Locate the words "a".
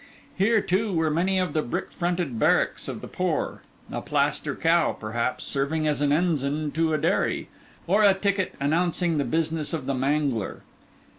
3.91-4.01, 6.91-6.97, 8.01-8.15